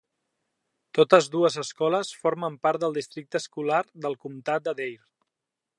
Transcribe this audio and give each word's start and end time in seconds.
Totes 0.99 1.27
dues 1.35 1.57
escoles 1.63 2.11
formen 2.23 2.57
part 2.67 2.85
del 2.85 2.99
districte 2.99 3.41
escolar 3.45 3.83
del 4.07 4.19
comtat 4.27 4.69
de 4.71 4.75
Dare. 4.83 4.95